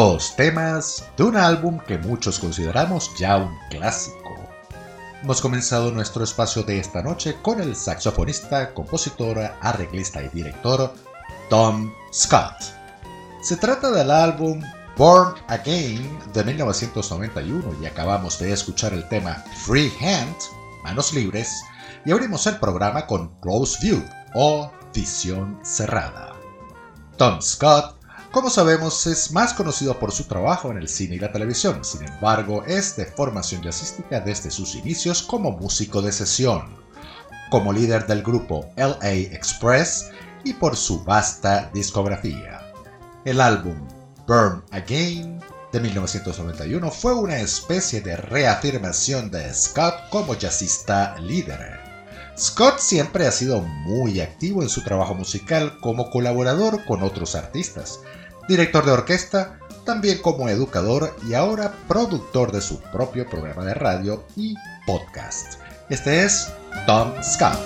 Dos 0.00 0.34
temas 0.34 1.04
de 1.18 1.24
un 1.24 1.36
álbum 1.36 1.78
que 1.78 1.98
muchos 1.98 2.38
consideramos 2.38 3.10
ya 3.18 3.36
un 3.36 3.54
clásico. 3.68 4.34
Hemos 5.22 5.42
comenzado 5.42 5.92
nuestro 5.92 6.24
espacio 6.24 6.62
de 6.62 6.78
esta 6.78 7.02
noche 7.02 7.36
con 7.42 7.60
el 7.60 7.76
saxofonista, 7.76 8.72
compositor, 8.72 9.38
arreglista 9.60 10.22
y 10.22 10.28
director 10.30 10.94
Tom 11.50 11.92
Scott. 12.14 12.54
Se 13.42 13.58
trata 13.58 13.90
del 13.90 14.10
álbum 14.10 14.62
Born 14.96 15.34
Again 15.48 16.18
de 16.32 16.44
1991 16.44 17.62
y 17.82 17.84
acabamos 17.84 18.38
de 18.38 18.54
escuchar 18.54 18.94
el 18.94 19.06
tema 19.10 19.44
Free 19.66 19.92
Hand, 20.00 20.34
Manos 20.82 21.12
Libres, 21.12 21.62
y 22.06 22.12
abrimos 22.12 22.46
el 22.46 22.56
programa 22.56 23.06
con 23.06 23.38
Close 23.40 23.76
View 23.82 24.02
o 24.32 24.72
Visión 24.94 25.60
Cerrada. 25.62 26.32
Tom 27.18 27.42
Scott 27.42 27.99
como 28.30 28.48
sabemos, 28.48 29.06
es 29.06 29.32
más 29.32 29.52
conocido 29.54 29.98
por 29.98 30.12
su 30.12 30.24
trabajo 30.24 30.70
en 30.70 30.78
el 30.78 30.88
cine 30.88 31.16
y 31.16 31.18
la 31.18 31.32
televisión, 31.32 31.84
sin 31.84 32.04
embargo, 32.04 32.64
es 32.64 32.96
de 32.96 33.06
formación 33.06 33.62
jazzística 33.62 34.20
desde 34.20 34.50
sus 34.50 34.74
inicios 34.76 35.22
como 35.22 35.50
músico 35.52 36.00
de 36.00 36.12
sesión, 36.12 36.76
como 37.50 37.72
líder 37.72 38.06
del 38.06 38.22
grupo 38.22 38.70
LA 38.76 39.12
Express 39.12 40.10
y 40.44 40.52
por 40.52 40.76
su 40.76 41.02
vasta 41.02 41.70
discografía. 41.74 42.72
El 43.24 43.40
álbum 43.40 43.76
Burn 44.26 44.62
Again 44.70 45.40
de 45.72 45.80
1991 45.80 46.90
fue 46.90 47.14
una 47.14 47.38
especie 47.38 48.00
de 48.00 48.16
reafirmación 48.16 49.30
de 49.30 49.52
Scott 49.52 50.08
como 50.10 50.34
jazzista 50.34 51.18
líder. 51.18 51.80
Scott 52.38 52.78
siempre 52.78 53.26
ha 53.26 53.32
sido 53.32 53.60
muy 53.60 54.20
activo 54.20 54.62
en 54.62 54.68
su 54.68 54.82
trabajo 54.82 55.14
musical 55.14 55.78
como 55.80 56.10
colaborador 56.10 56.84
con 56.86 57.02
otros 57.02 57.34
artistas, 57.34 58.00
director 58.50 58.84
de 58.84 58.90
orquesta, 58.90 59.60
también 59.84 60.18
como 60.18 60.48
educador 60.48 61.16
y 61.24 61.34
ahora 61.34 61.72
productor 61.86 62.50
de 62.50 62.60
su 62.60 62.80
propio 62.80 63.24
programa 63.30 63.64
de 63.64 63.74
radio 63.74 64.24
y 64.34 64.56
podcast. 64.86 65.60
Este 65.88 66.24
es 66.24 66.52
Tom 66.84 67.12
Scott. 67.22 67.56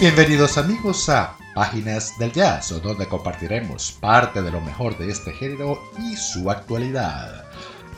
Bienvenidos 0.00 0.58
amigos 0.58 1.08
a 1.08 1.36
Páginas 1.54 2.18
del 2.18 2.32
Jazz, 2.32 2.70
donde 2.82 3.06
compartiremos 3.06 3.92
parte 4.00 4.42
de 4.42 4.50
lo 4.50 4.60
mejor 4.60 4.98
de 4.98 5.12
este 5.12 5.32
género 5.32 5.78
y 6.00 6.16
su 6.16 6.50
actualidad. 6.50 7.44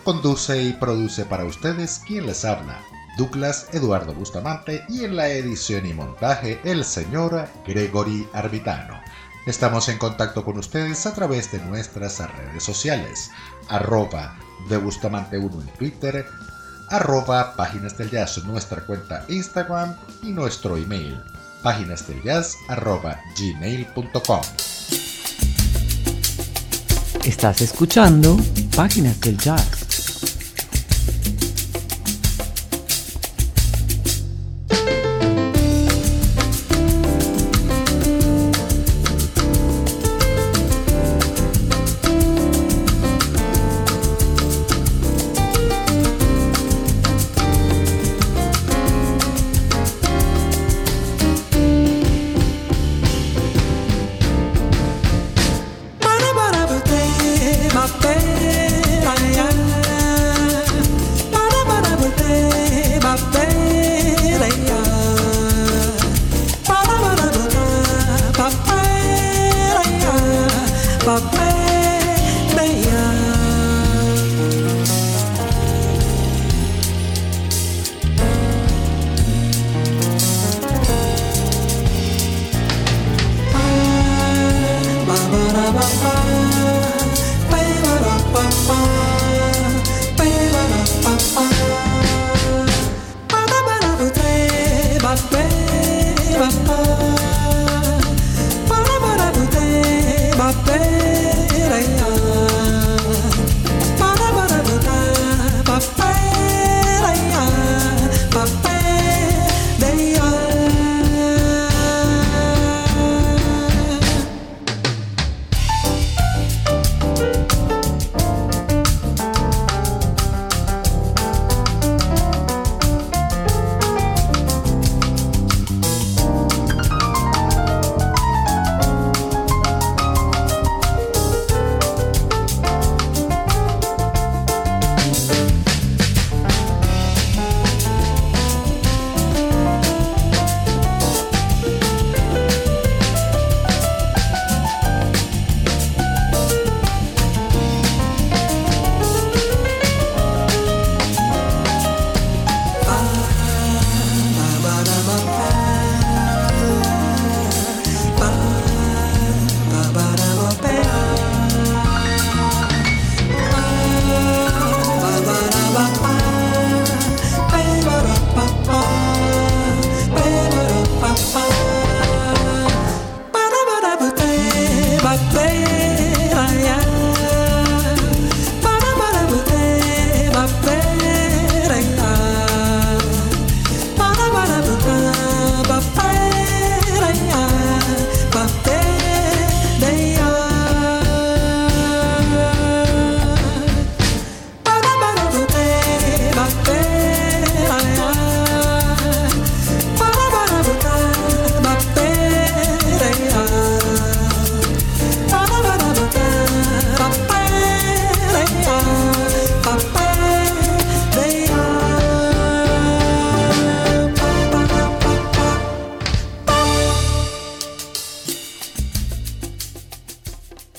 Conduce 0.05 0.63
y 0.63 0.75
produce 0.75 1.25
para 1.25 1.47
ustedes 1.47 2.03
quien 2.07 2.27
les 2.27 2.45
habla, 2.45 2.83
Douglas 3.17 3.69
Eduardo 3.73 4.13
Bustamante 4.13 4.85
y 4.91 5.07
en 5.07 5.17
la 5.17 5.29
edición 5.29 5.87
y 5.87 5.95
montaje 5.95 6.61
el 6.65 6.85
señor 6.85 7.49
Gregory 7.67 8.29
Arbitano. 8.35 9.06
Estamos 9.47 9.89
en 9.89 9.99
contacto 9.99 10.45
con 10.45 10.59
ustedes 10.59 11.07
a 11.07 11.15
través 11.15 11.53
de 11.53 11.61
nuestras 11.61 12.19
redes 12.19 12.65
sociales, 12.65 13.31
arroba 13.69 14.37
de 14.69 14.77
Bustamante 14.77 15.39
1 15.39 15.61
en 15.63 15.69
Twitter, 15.75 16.27
arroba 16.89 17.55
Páginas 17.55 17.97
del 17.97 18.11
Jazz, 18.11 18.45
nuestra 18.45 18.85
cuenta 18.85 19.25
Instagram 19.29 19.95
y 20.25 20.33
nuestro 20.33 20.77
email, 20.77 21.23
páginasdeljazz 21.63 22.57
arroba 22.69 23.21
gmail.com. 23.39 24.41
Estás 27.23 27.61
escuchando 27.61 28.37
Páginas 28.75 29.21
del 29.21 29.37
Jazz. 29.39 29.86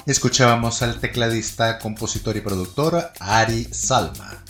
Escuchábamos 0.07 0.83
al 0.83 1.01
tecladista, 1.01 1.79
compositor 1.79 2.37
y 2.37 2.39
productor 2.39 3.11
Ari 3.19 3.67
Salma. 3.71 4.41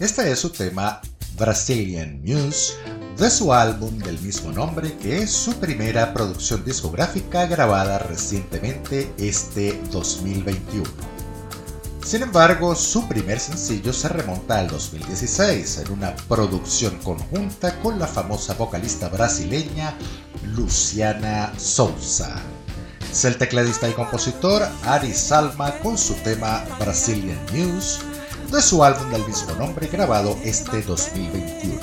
Este 0.00 0.28
es 0.28 0.40
su 0.40 0.50
tema 0.50 1.00
Brazilian 1.38 2.20
Muse 2.24 2.74
de 3.16 3.30
su 3.30 3.54
álbum 3.54 3.96
del 4.00 4.18
mismo 4.18 4.50
nombre 4.50 4.92
que 4.96 5.18
es 5.18 5.30
su 5.30 5.54
primera 5.60 6.12
producción 6.12 6.64
discográfica 6.64 7.46
grabada 7.46 8.00
recientemente 8.00 9.14
este 9.16 9.80
2021. 9.92 10.82
Sin 12.04 12.22
embargo, 12.22 12.74
su 12.74 13.06
primer 13.06 13.38
sencillo 13.38 13.92
se 13.92 14.08
remonta 14.08 14.58
al 14.58 14.66
2016 14.66 15.78
en 15.86 15.92
una 15.92 16.16
producción 16.26 16.98
conjunta 17.04 17.78
con 17.82 18.00
la 18.00 18.08
famosa 18.08 18.54
vocalista 18.54 19.08
brasileña 19.10 19.94
Luciana 20.56 21.52
Souza. 21.56 22.42
Es 23.14 23.24
el 23.24 23.38
tecladista 23.38 23.88
y 23.88 23.92
compositor 23.92 24.68
Ari 24.82 25.14
Salma 25.14 25.78
con 25.78 25.96
su 25.96 26.14
tema 26.14 26.64
Brazilian 26.80 27.38
News 27.52 28.00
de 28.50 28.60
su 28.60 28.82
álbum 28.82 29.08
del 29.08 29.24
mismo 29.24 29.54
nombre 29.54 29.86
grabado 29.86 30.36
este 30.42 30.82
2021. 30.82 31.80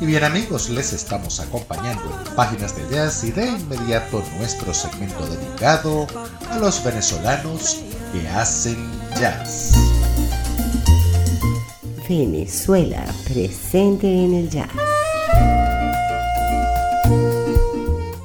Y 0.00 0.06
bien 0.06 0.24
amigos, 0.24 0.68
les 0.68 0.92
estamos 0.92 1.38
acompañando 1.38 2.02
en 2.26 2.34
Páginas 2.34 2.74
de 2.74 2.92
Jazz 2.92 3.22
y 3.22 3.30
de 3.30 3.46
inmediato 3.46 4.20
nuestro 4.36 4.74
segmento 4.74 5.24
dedicado 5.26 6.08
a 6.50 6.58
los 6.58 6.82
venezolanos 6.82 7.76
que 8.12 8.28
hacen 8.28 8.90
jazz. 9.20 9.74
Venezuela 12.08 13.04
presente 13.28 14.08
en 14.08 14.34
el 14.34 14.50
jazz. 14.50 14.70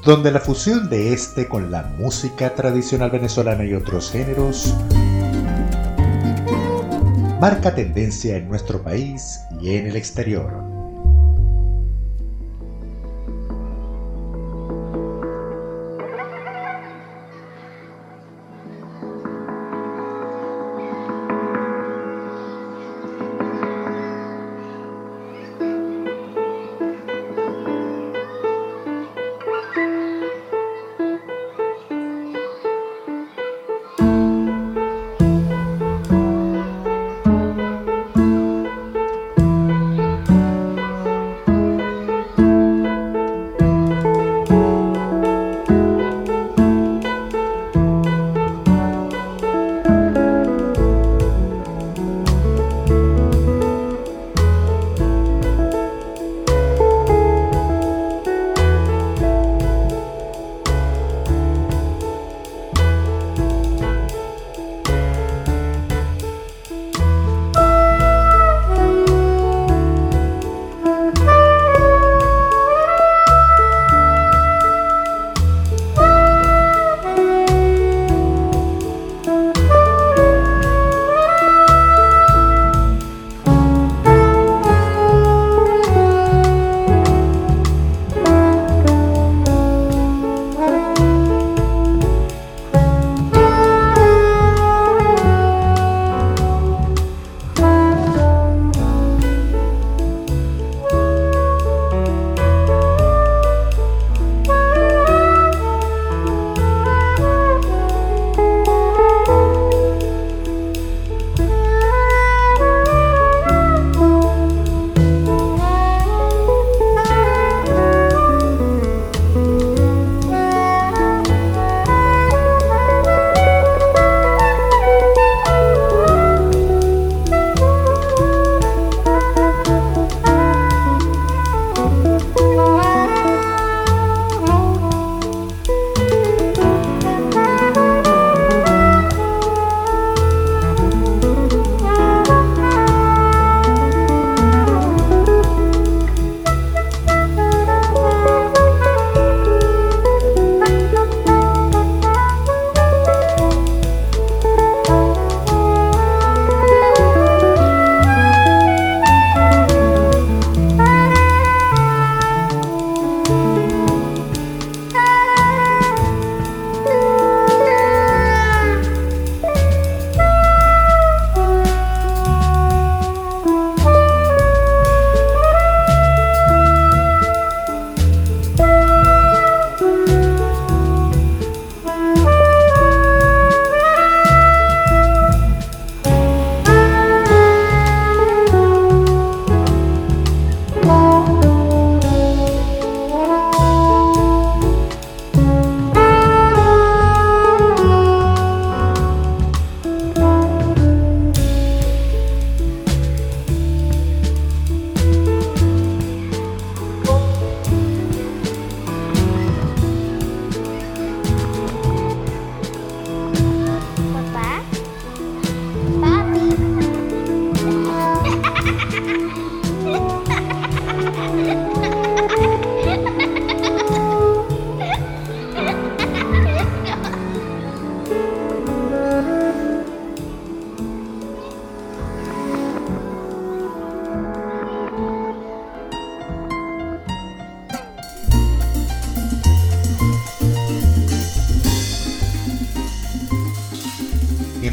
Donde 0.05 0.31
la 0.31 0.41
fusión 0.41 0.89
de 0.89 1.13
este 1.13 1.47
con 1.47 1.71
la 1.71 1.83
música 1.83 2.53
tradicional 2.55 3.09
venezolana 3.09 3.63
y 3.63 3.73
otros 3.73 4.11
géneros 4.11 4.73
marca 7.39 7.73
tendencia 7.73 8.35
en 8.35 8.49
nuestro 8.49 8.83
país 8.83 9.45
y 9.61 9.75
en 9.75 9.87
el 9.87 9.95
exterior. 9.95 10.72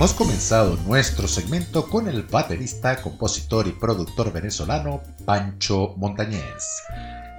Hemos 0.01 0.15
comenzado 0.15 0.79
nuestro 0.87 1.29
segmento 1.29 1.87
con 1.87 2.09
el 2.09 2.23
baterista, 2.23 3.03
compositor 3.03 3.67
y 3.67 3.73
productor 3.73 4.33
venezolano 4.33 5.03
Pancho 5.27 5.93
Montañez. 5.99 6.65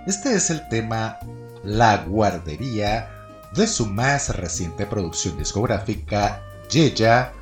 Este 0.06 0.36
es 0.36 0.52
el 0.52 0.69
tema 0.69 1.17
La 1.63 2.06
Guardería 2.06 3.10
de 3.56 3.65
su 3.65 3.88
más 3.88 4.30
reciente 4.38 4.86
producción 4.86 5.39
discográfica 5.39 6.43
Yeya, 6.69 7.34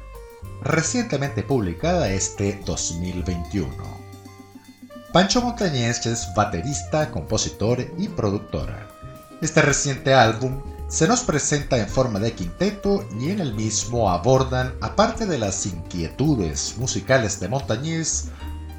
recientemente 0.62 1.43
publicada 1.43 2.10
este 2.10 2.58
2021. 2.65 3.75
Pancho 5.12 5.41
Montañez 5.41 6.05
es 6.05 6.29
baterista, 6.34 7.12
compositor 7.12 7.86
y 7.97 8.08
productor. 8.08 8.71
Este 9.41 9.62
reciente 9.62 10.13
álbum 10.13 10.62
se 10.89 11.08
nos 11.08 11.21
presenta 11.21 11.78
en 11.78 11.88
forma 11.88 12.19
de 12.19 12.34
quinteto 12.34 13.08
y 13.19 13.30
en 13.30 13.39
el 13.39 13.54
mismo 13.54 14.10
abordan, 14.10 14.73
aparte 14.82 15.28
de 15.28 15.38
las 15.38 15.67
inquietudes 15.67 16.75
musicales 16.78 17.39
de 17.39 17.47
Montañez, 17.47 18.25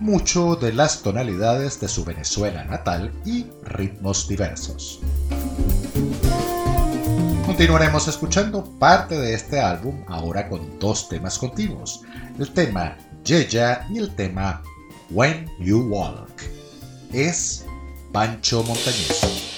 mucho 0.01 0.57
de 0.57 0.73
las 0.73 1.03
tonalidades 1.03 1.79
de 1.79 1.87
su 1.87 2.05
Venezuela 2.05 2.64
natal 2.64 3.12
y 3.25 3.46
ritmos 3.62 4.27
diversos. 4.27 5.01
Continuaremos 7.46 8.09
escuchando 8.09 8.64
parte 8.79 9.16
de 9.16 9.35
este 9.35 9.61
álbum 9.61 10.03
ahora 10.09 10.49
con 10.49 10.81
dos 10.81 11.09
temas 11.09 11.38
continuos, 11.38 12.03
el 12.38 12.51
tema 12.53 12.96
Yeya 13.25 13.87
y 13.88 13.99
el 13.99 14.14
tema 14.16 14.62
When 15.11 15.49
You 15.61 15.87
Walk. 15.88 16.42
Es 17.12 17.64
Pancho 18.12 18.64
Montañez. 18.64 19.49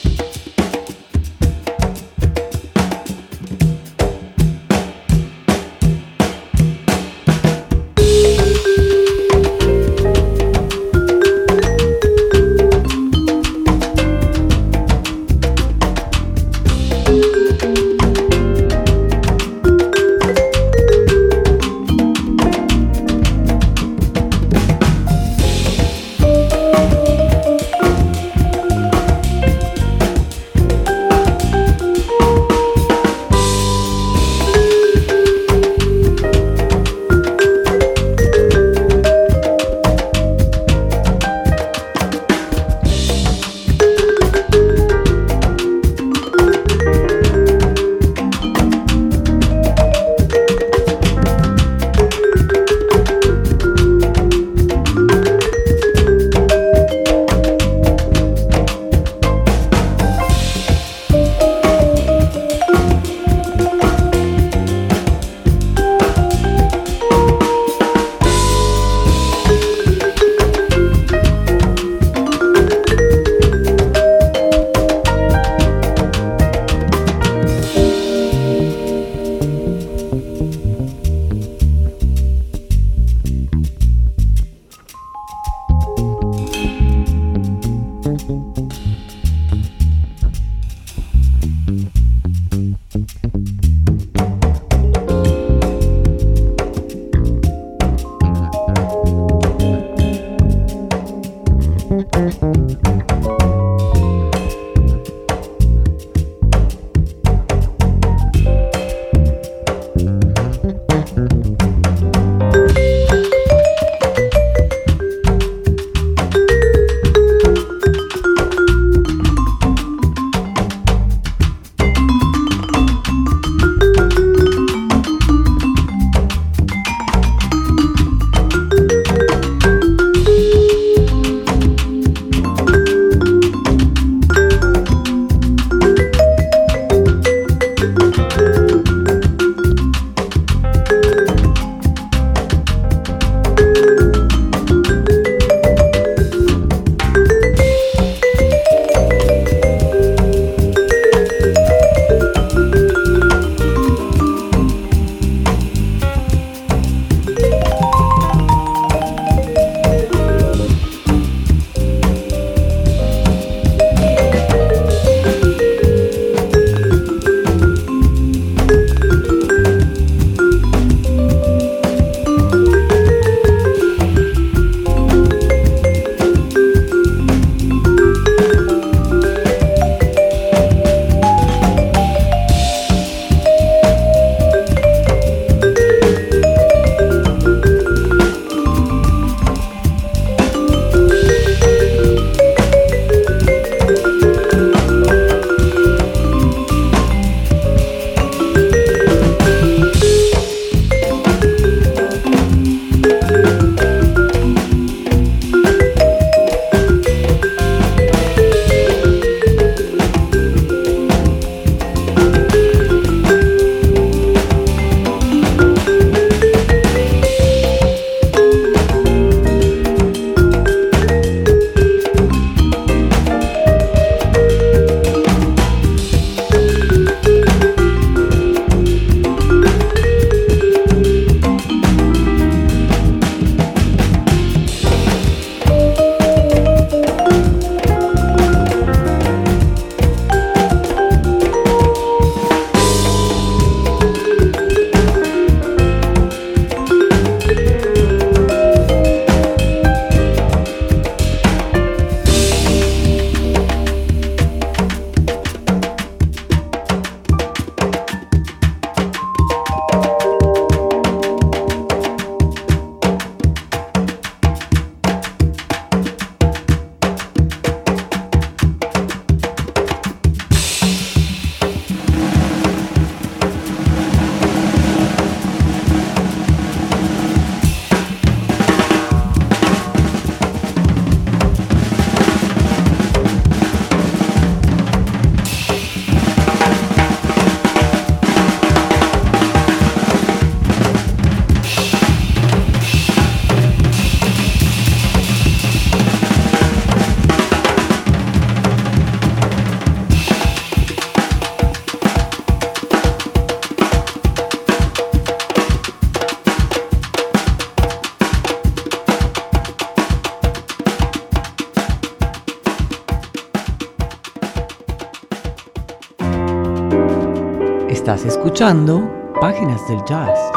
Páginas 319.40 319.88
del 319.88 320.04
Jazz. 320.04 320.51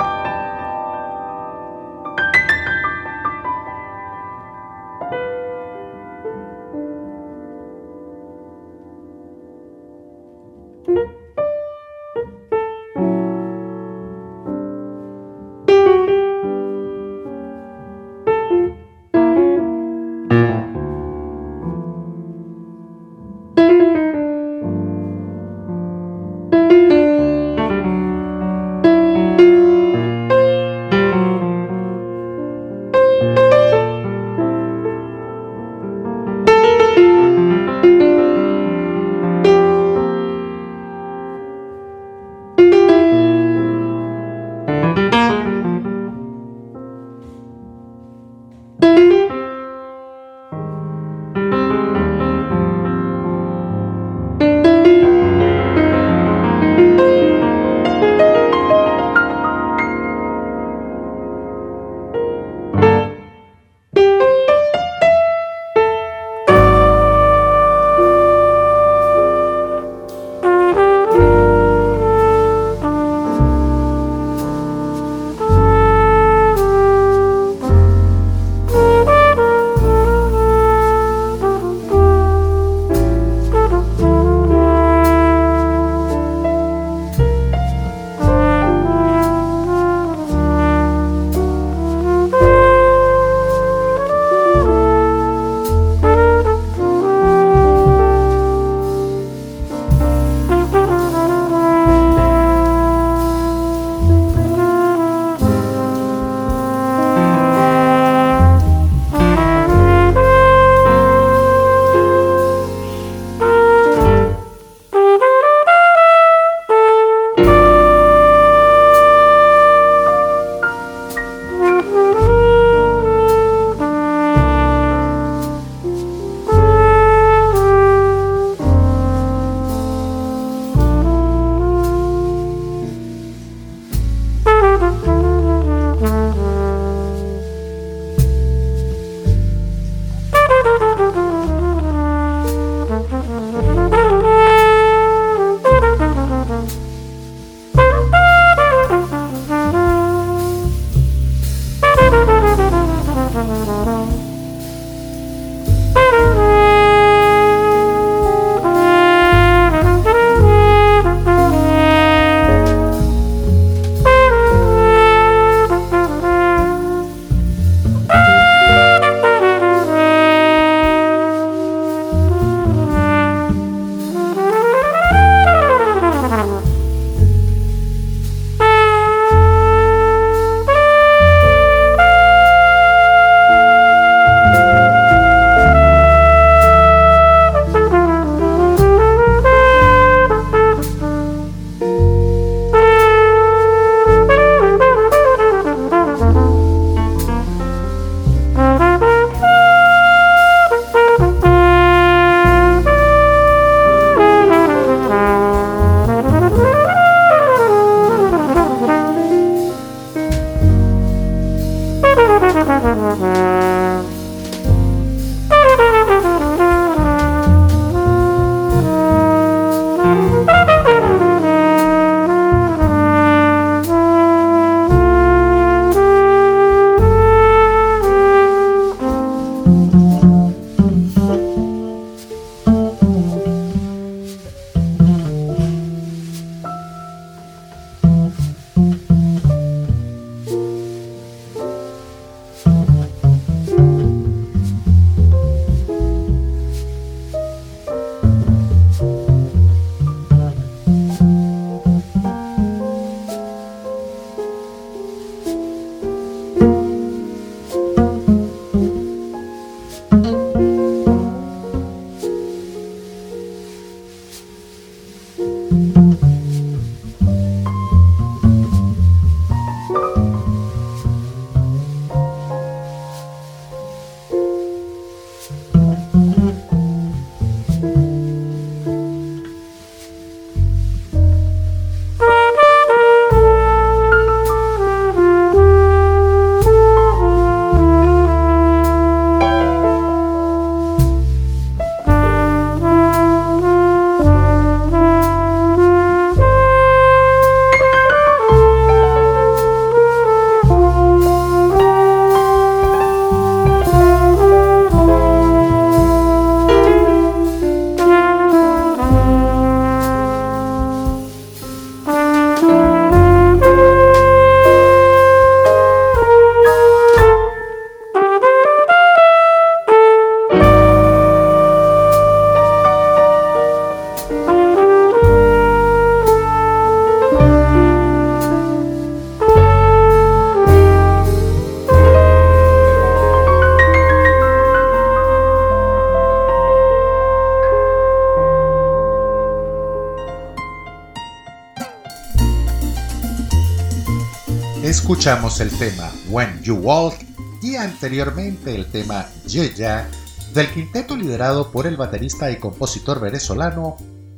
Escuchamos 344.95 345.59
el 345.59 345.77
tema 345.77 346.09
When 346.29 346.63
You 346.63 346.77
Walk 346.77 347.15
y 347.61 347.75
anteriormente 347.75 348.73
el 348.73 348.89
tema 348.89 349.27
Yeya 349.45 350.09
del 350.53 350.71
quinteto 350.71 351.17
liderado 351.17 351.69
por 351.69 351.85
el 351.85 351.97
baterista 351.97 352.49
y 352.49 352.55
compositor 352.55 353.19
venezolano 353.19 353.97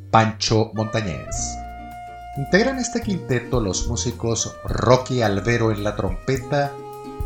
Pancho 0.10 0.72
Montañez. 0.74 1.56
Integran 2.38 2.80
este 2.80 3.02
quinteto 3.02 3.62
los 3.62 3.88
músicos 3.88 4.58
Rocky 4.66 5.22
Alvero 5.22 5.72
en 5.72 5.84
la 5.84 5.96
trompeta, 5.96 6.74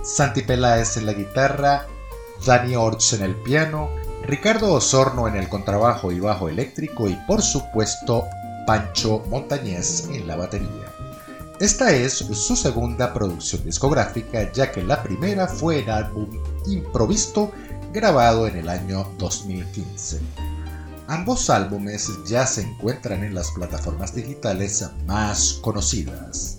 Santi 0.04 0.42
Peláez 0.42 0.98
en 0.98 1.06
la 1.06 1.14
guitarra, 1.14 1.88
Dani 2.46 2.76
Orts 2.76 3.14
en 3.14 3.24
el 3.24 3.36
piano, 3.38 3.90
Ricardo 4.24 4.74
Osorno 4.74 5.30
en 5.30 5.38
el 5.38 5.48
contrabajo 5.48 6.12
y 6.12 6.20
bajo 6.20 6.50
eléctrico 6.50 7.08
y 7.08 7.16
por 7.26 7.42
supuesto 7.42 8.26
Pancho 8.68 9.24
Montañez 9.30 10.10
en 10.12 10.28
la 10.28 10.36
batería. 10.36 10.81
Esta 11.62 11.92
es 11.92 12.14
su 12.14 12.56
segunda 12.56 13.14
producción 13.14 13.64
discográfica 13.64 14.52
ya 14.52 14.72
que 14.72 14.82
la 14.82 15.04
primera 15.04 15.48
fue 15.48 15.84
el 15.84 15.92
álbum 15.92 16.28
Improvisto 16.66 17.52
grabado 17.94 18.48
en 18.48 18.58
el 18.58 18.68
año 18.68 19.08
2015. 19.20 20.20
Ambos 21.06 21.52
álbumes 21.52 22.10
ya 22.26 22.48
se 22.48 22.64
encuentran 22.64 23.24
en 23.24 23.36
las 23.36 23.52
plataformas 23.52 24.16
digitales 24.16 24.84
más 25.06 25.60
conocidas. 25.62 26.58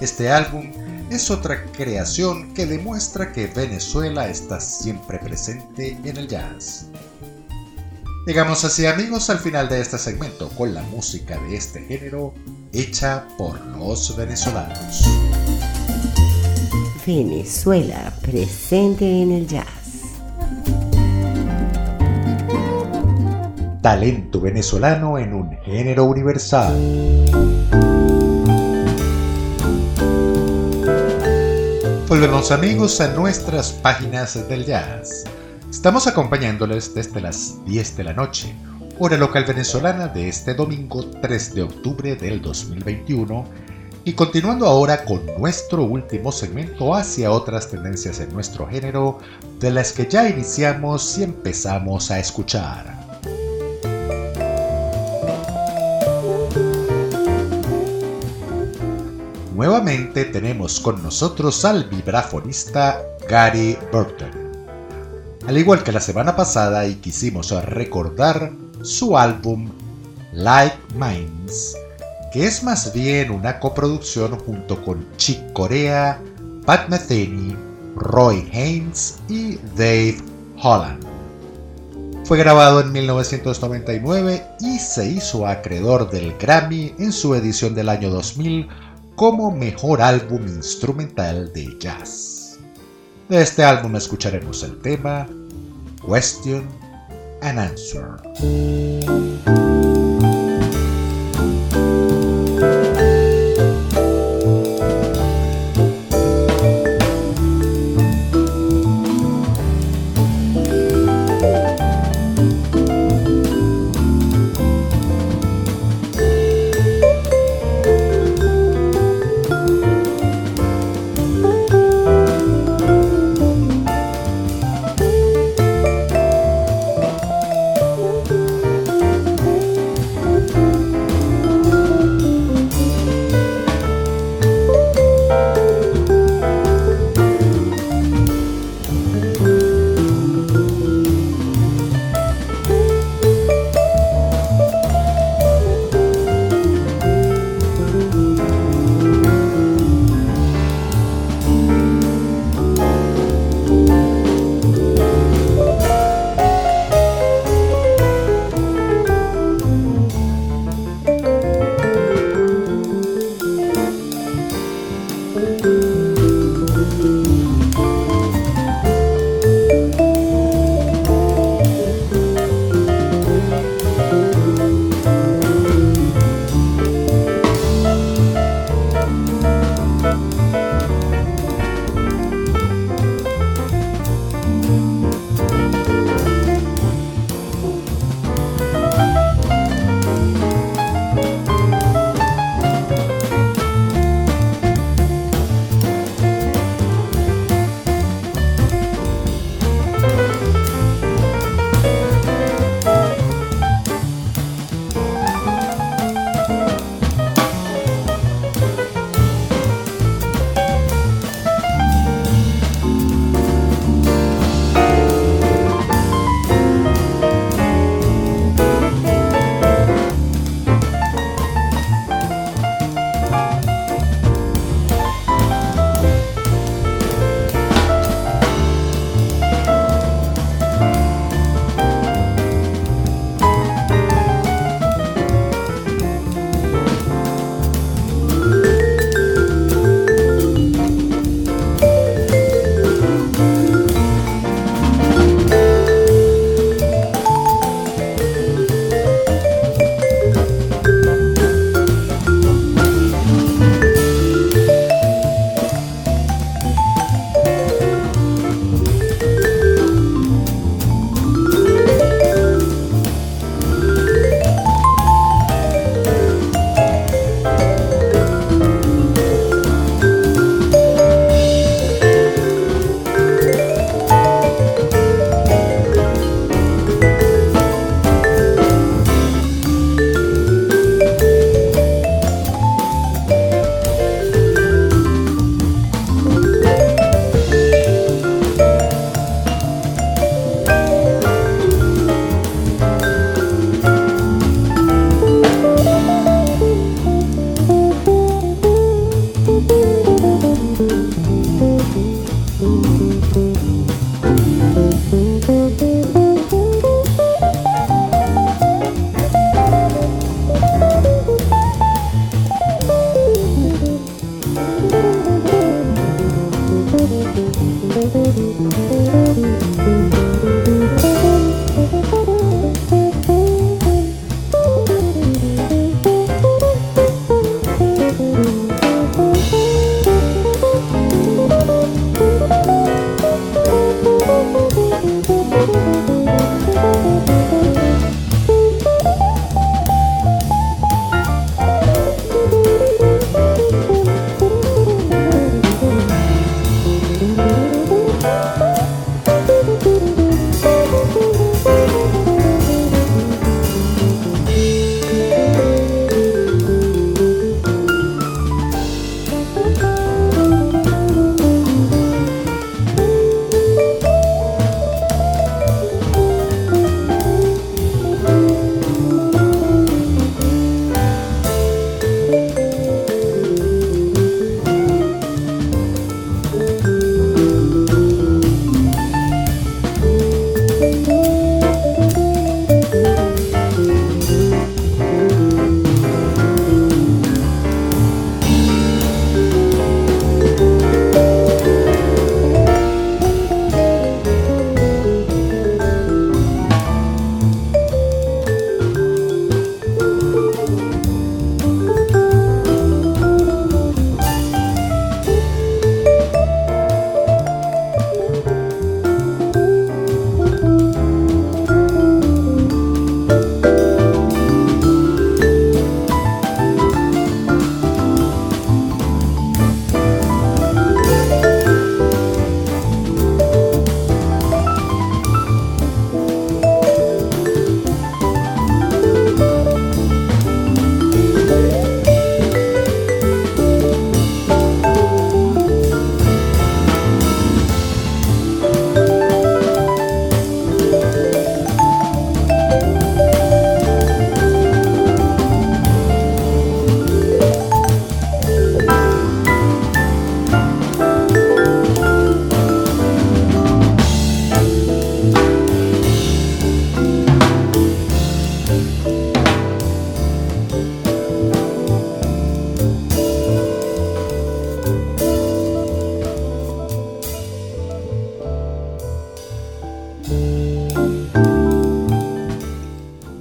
Este 0.00 0.30
álbum 0.30 0.70
es 1.10 1.32
otra 1.32 1.64
creación 1.72 2.54
que 2.54 2.64
demuestra 2.64 3.32
que 3.32 3.48
Venezuela 3.48 4.28
está 4.28 4.60
siempre 4.60 5.18
presente 5.18 5.98
en 6.04 6.16
el 6.16 6.28
jazz. 6.28 6.86
Llegamos 8.24 8.64
así 8.64 8.86
amigos 8.86 9.30
al 9.30 9.40
final 9.40 9.68
de 9.68 9.80
este 9.80 9.98
segmento 9.98 10.48
con 10.50 10.74
la 10.74 10.82
música 10.82 11.40
de 11.40 11.56
este 11.56 11.80
género 11.80 12.32
hecha 12.74 13.24
por 13.38 13.64
los 13.66 14.16
venezolanos. 14.16 15.04
Venezuela 17.06 18.12
presente 18.20 19.22
en 19.22 19.32
el 19.32 19.46
jazz. 19.46 19.66
Talento 23.80 24.40
venezolano 24.40 25.18
en 25.18 25.34
un 25.34 25.56
género 25.64 26.04
universal. 26.04 26.74
Volvemos 32.08 32.50
amigos 32.50 33.00
a 33.00 33.08
nuestras 33.08 33.72
páginas 33.72 34.48
del 34.48 34.64
jazz. 34.64 35.24
Estamos 35.70 36.06
acompañándoles 36.06 36.94
desde 36.94 37.20
las 37.20 37.62
10 37.66 37.96
de 37.96 38.04
la 38.04 38.12
noche, 38.14 38.54
hora 38.98 39.16
local 39.16 39.44
venezolana 39.44 40.06
de 40.06 40.28
este 40.28 40.54
domingo 40.54 41.04
3 41.20 41.54
de 41.54 41.62
octubre 41.62 42.14
del 42.14 42.40
2021 42.40 43.44
y 44.04 44.12
continuando 44.12 44.66
ahora 44.66 45.04
con 45.04 45.26
nuestro 45.38 45.82
último 45.82 46.30
segmento 46.30 46.94
hacia 46.94 47.32
otras 47.32 47.68
tendencias 47.68 48.20
en 48.20 48.32
nuestro 48.32 48.68
género 48.68 49.18
de 49.58 49.72
las 49.72 49.92
que 49.92 50.06
ya 50.06 50.28
iniciamos 50.28 51.18
y 51.18 51.24
empezamos 51.24 52.10
a 52.12 52.20
escuchar. 52.20 52.94
Nuevamente 59.56 60.24
tenemos 60.26 60.78
con 60.78 61.02
nosotros 61.02 61.64
al 61.64 61.84
vibrafonista 61.88 63.02
Gary 63.28 63.76
Burton. 63.90 64.30
Al 65.48 65.58
igual 65.58 65.82
que 65.82 65.92
la 65.92 66.00
semana 66.00 66.36
pasada 66.36 66.86
y 66.86 66.96
quisimos 66.96 67.50
recordar 67.64 68.63
su 68.84 69.16
álbum 69.16 69.70
Like 70.34 70.76
Minds, 70.94 71.74
que 72.32 72.46
es 72.46 72.62
más 72.62 72.92
bien 72.92 73.30
una 73.30 73.58
coproducción 73.58 74.38
junto 74.40 74.82
con 74.84 75.06
Chick 75.16 75.52
Corea, 75.54 76.20
Pat 76.66 76.88
Metheny, 76.90 77.56
Roy 77.96 78.46
Haynes 78.52 79.20
y 79.28 79.56
Dave 79.76 80.18
Holland. 80.62 81.02
Fue 82.24 82.36
grabado 82.36 82.80
en 82.80 82.92
1999 82.92 84.44
y 84.60 84.78
se 84.78 85.08
hizo 85.08 85.46
acreedor 85.46 86.10
del 86.10 86.36
Grammy 86.36 86.94
en 86.98 87.12
su 87.12 87.34
edición 87.34 87.74
del 87.74 87.88
año 87.88 88.10
2000 88.10 88.68
como 89.14 89.50
mejor 89.50 90.02
álbum 90.02 90.46
instrumental 90.46 91.52
de 91.54 91.74
jazz. 91.78 92.58
De 93.30 93.40
este 93.40 93.64
álbum 93.64 93.96
escucharemos 93.96 94.62
el 94.62 94.78
tema 94.80 95.26
Question 96.06 96.83
and 97.44 97.58
Answer. 97.58 98.18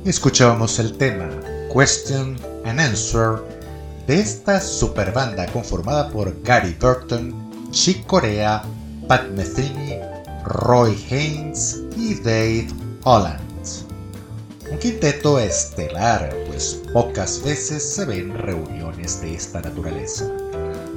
Escuchábamos 0.06 0.80
el 0.80 0.98
tema 0.98 1.30
Question 1.74 2.38
and 2.66 2.80
Answer 2.80 3.41
de 4.08 4.20
esta 4.20 4.62
superbanda 4.62 5.48
conformada 5.48 6.10
por 6.10 6.41
Gary 6.44 6.76
Burton, 6.80 7.70
Chick 7.72 8.06
Corea, 8.06 8.64
Pat 9.08 9.28
Metheny, 9.30 10.00
Roy 10.46 10.98
Haynes 11.10 11.84
y 11.98 12.16
Dave 12.16 12.68
Holland. 13.04 13.43
Un 14.74 14.80
quinteto 14.80 15.38
estelar, 15.38 16.36
pues 16.47 16.82
pocas 16.91 17.43
veces 17.43 17.88
se 17.93 18.05
ven 18.05 18.34
reuniones 18.34 19.21
de 19.21 19.36
esta 19.36 19.61
naturaleza. 19.61 20.26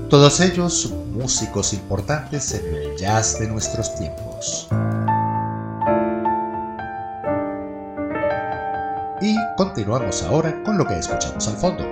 Todos 0.09 0.41
ellos 0.41 0.91
músicos 1.13 1.75
importantes 1.75 2.55
en 2.55 2.75
el 2.75 2.97
jazz 2.97 3.39
de 3.39 3.49
nuestros 3.49 3.95
tiempos. 3.97 4.67
Y 9.21 9.37
continuamos 9.59 10.23
ahora 10.23 10.63
con 10.65 10.79
lo 10.79 10.87
que 10.87 10.99
escuchamos 10.99 11.47
al 11.47 11.57
fondo. 11.59 11.85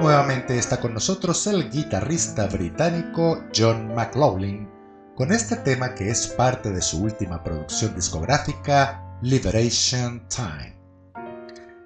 Nuevamente 0.00 0.56
está 0.56 0.80
con 0.80 0.94
nosotros 0.94 1.46
el 1.48 1.70
guitarrista 1.70 2.46
británico 2.46 3.44
John 3.54 3.94
McLaughlin 3.94 4.73
con 5.16 5.32
este 5.32 5.56
tema 5.56 5.94
que 5.94 6.10
es 6.10 6.26
parte 6.26 6.70
de 6.70 6.82
su 6.82 7.02
última 7.02 7.42
producción 7.42 7.94
discográfica 7.94 9.18
Liberation 9.22 10.26
Time. 10.28 10.76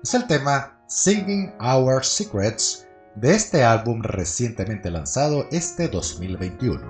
Es 0.02 0.14
el 0.14 0.26
tema 0.26 0.82
Singing 0.86 1.52
Our 1.60 2.04
Secrets 2.04 2.86
de 3.16 3.34
este 3.34 3.64
álbum 3.64 4.02
recientemente 4.02 4.90
lanzado 4.90 5.46
este 5.50 5.88
2021. 5.88 6.80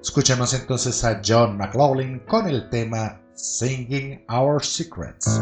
Escuchemos 0.00 0.54
entonces 0.54 1.02
a 1.02 1.20
John 1.24 1.56
McLaughlin 1.56 2.20
con 2.20 2.46
el 2.46 2.70
tema 2.70 3.20
Singing 3.34 4.24
Our 4.28 4.64
Secrets. 4.64 5.40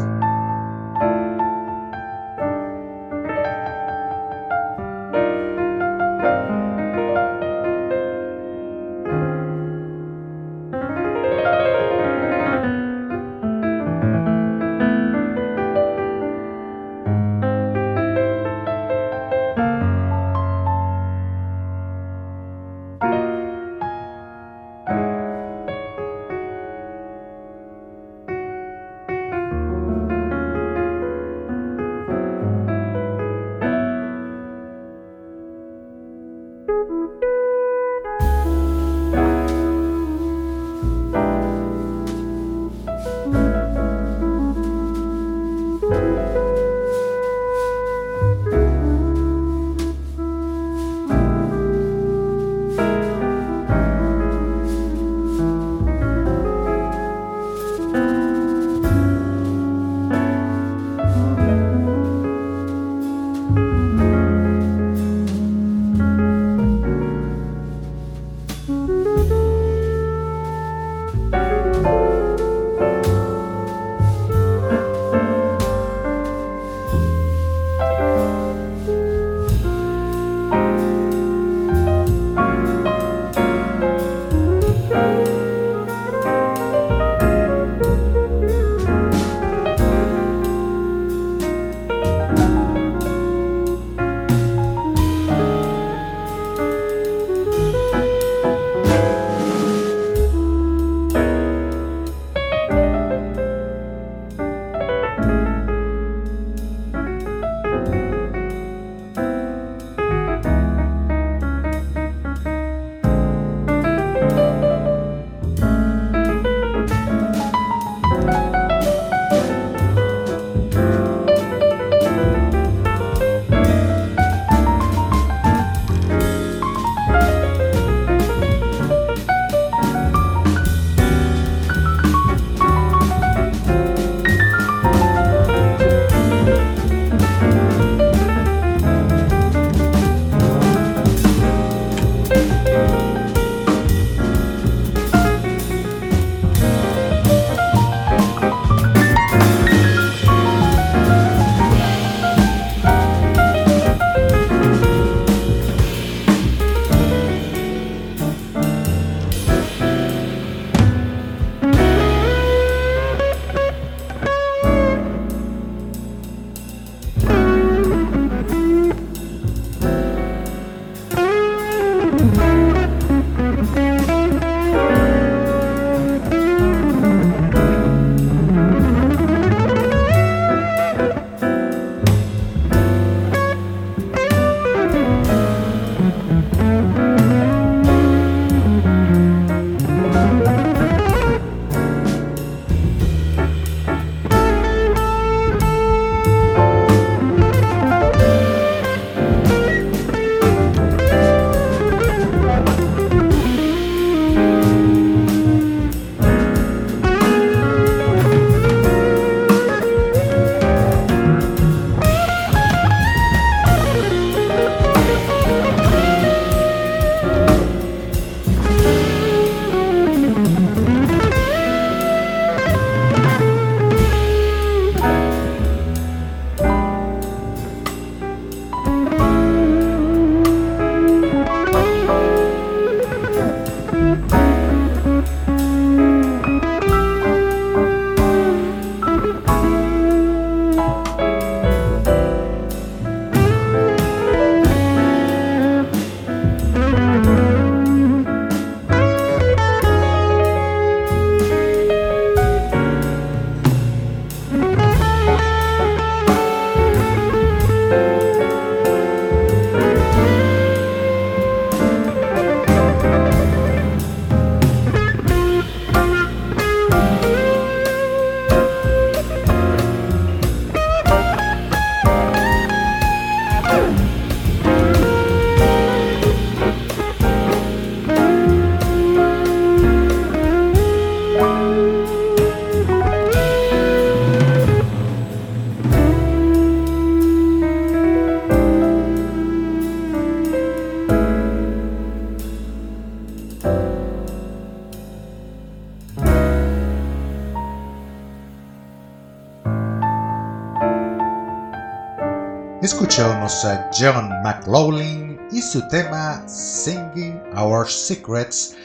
John 303.97 304.27
McLaughlin 304.43 305.39
y 305.51 305.61
su 305.61 305.87
tema 305.87 306.45
Singing 306.49 307.41
Our 307.55 307.87
Secrets 307.87 308.75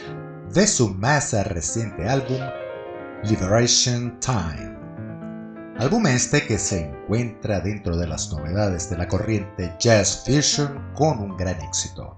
de 0.54 0.64
su 0.68 0.88
más 0.88 1.32
reciente 1.48 2.08
álbum 2.08 2.38
Liberation 3.24 4.20
Time. 4.20 4.78
Álbum 5.80 6.06
este 6.06 6.46
que 6.46 6.58
se 6.58 6.90
encuentra 6.90 7.58
dentro 7.58 7.96
de 7.96 8.06
las 8.06 8.30
novedades 8.30 8.88
de 8.88 8.98
la 8.98 9.08
corriente 9.08 9.74
Jazz 9.80 10.22
Fusion 10.24 10.92
con 10.94 11.18
un 11.18 11.36
gran 11.36 11.60
éxito. 11.60 12.16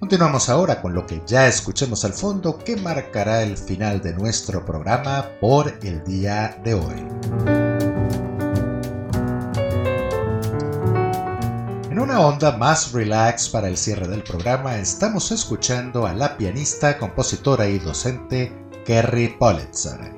Continuamos 0.00 0.48
ahora 0.48 0.80
con 0.80 0.94
lo 0.94 1.06
que 1.06 1.20
ya 1.26 1.46
escuchemos 1.46 2.06
al 2.06 2.14
fondo 2.14 2.56
que 2.56 2.76
marcará 2.76 3.42
el 3.42 3.58
final 3.58 4.00
de 4.00 4.14
nuestro 4.14 4.64
programa 4.64 5.28
por 5.42 5.74
el 5.82 6.02
día 6.04 6.58
de 6.64 6.72
hoy. 6.72 7.63
Una 12.04 12.20
onda 12.20 12.58
más 12.58 12.92
relax 12.92 13.48
para 13.48 13.66
el 13.66 13.78
cierre 13.78 14.06
del 14.06 14.22
programa 14.22 14.76
estamos 14.76 15.32
escuchando 15.32 16.06
a 16.06 16.12
la 16.12 16.36
pianista, 16.36 16.98
compositora 16.98 17.66
y 17.66 17.78
docente 17.78 18.52
Kerry 18.84 19.28
Politzer. 19.38 20.12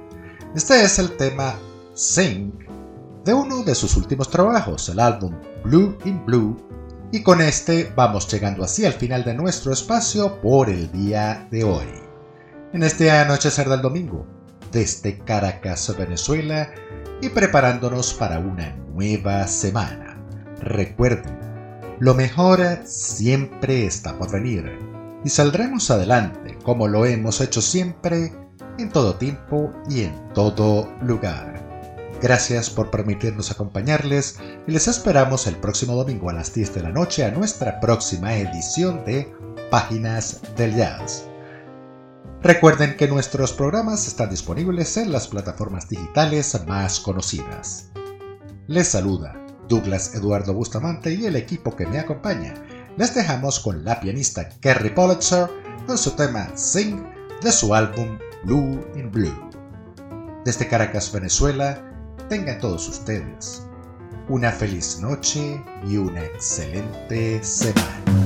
Este 0.57 0.83
es 0.83 0.99
el 0.99 1.17
tema 1.17 1.55
Sing 1.95 2.51
de 3.25 3.33
uno 3.33 3.63
de 3.63 3.73
sus 3.77 3.97
últimos 3.97 4.29
trabajos, 4.29 4.89
el 4.89 4.99
álbum 4.99 5.33
Blue 5.63 5.97
in 6.05 6.27
Blue 6.27 6.57
y 7.13 7.23
con 7.23 7.41
este 7.41 7.93
vamos 7.95 8.27
llegando 8.33 8.65
así 8.65 8.85
al 8.85 8.95
final 8.95 9.23
de 9.23 9.35
nuestro 9.35 9.73
espacio 9.73 10.41
por 10.41 10.69
el 10.69 10.91
día 10.91 11.47
de 11.53 11.63
hoy. 11.63 11.87
En 12.73 12.83
este 12.83 13.13
anochecer 13.13 13.69
del 13.69 13.81
domingo, 13.81 14.27
desde 14.73 15.21
Caracas, 15.21 15.95
Venezuela, 15.97 16.69
y 17.23 17.29
preparándonos 17.29 18.13
para 18.13 18.41
una 18.41 18.75
nueva 18.93 19.47
semana. 19.47 20.19
Recuerden, 20.61 21.46
lo 21.99 22.15
mejor 22.15 22.61
siempre 22.85 23.87
está 23.87 24.19
por 24.19 24.31
venir 24.31 24.79
y 25.25 25.31
saldremos 25.31 25.91
adelante 25.91 26.57
como 26.63 26.89
lo 26.89 27.07
hemos 27.07 27.41
hecho 27.41 27.63
siempre, 27.63 28.33
en 28.79 28.91
todo 28.91 29.15
tiempo 29.15 29.71
y 29.89 30.03
en 30.03 30.33
todo 30.35 30.93
lugar. 31.01 31.65
Gracias 32.21 32.69
por 32.69 32.91
permitirnos 32.91 33.53
acompañarles 33.53 34.39
y 34.67 34.73
les 34.73 34.89
esperamos 34.89 35.47
el 35.47 35.57
próximo 35.57 35.95
domingo 35.95 36.29
a 36.29 36.33
las 36.33 36.53
10 36.53 36.75
de 36.75 36.83
la 36.83 36.91
noche 36.91 37.25
a 37.25 37.31
nuestra 37.31 37.79
próxima 37.79 38.37
edición 38.37 39.05
de 39.05 39.33
Páginas 39.71 40.41
del 40.57 40.75
Jazz. 40.75 41.29
Recuerden 42.43 42.97
que 42.97 43.07
nuestros 43.07 43.53
programas 43.53 44.09
están 44.09 44.31
disponibles 44.31 44.97
en 44.97 45.13
las 45.13 45.29
plataformas 45.29 45.89
digitales 45.89 46.61
más 46.67 46.99
conocidas. 46.99 47.91
Les 48.67 48.89
saluda 48.89 49.46
Douglas 49.69 50.15
Eduardo 50.15 50.55
Bustamante 50.55 51.13
y 51.13 51.27
el 51.27 51.37
equipo 51.37 51.75
que 51.75 51.87
me 51.87 51.99
acompaña. 51.99 52.55
Les 52.97 53.15
dejamos 53.15 53.61
con 53.61 53.85
la 53.85 54.01
pianista 54.01 54.49
Kerry 54.61 54.91
Politzer 54.91 55.49
con 55.87 55.99
su 55.99 56.13
tema 56.13 56.49
Sing 56.57 57.03
de 57.43 57.53
su 57.53 57.75
álbum 57.75 58.19
Blue 58.45 58.87
in 58.97 59.11
Blue. 59.11 59.51
Desde 60.45 60.69
Caracas, 60.69 61.13
Venezuela, 61.13 61.83
tengan 62.29 62.61
todos 62.61 62.89
ustedes 62.89 63.67
una 64.29 64.51
feliz 64.51 64.99
noche 65.01 65.63
y 65.87 65.97
una 65.97 66.25
excelente 66.25 67.43
semana. 67.43 68.26